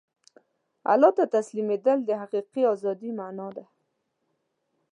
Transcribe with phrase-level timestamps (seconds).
[0.91, 3.65] الله ته تسلیمېدل د حقیقي ازادۍ مانا ده.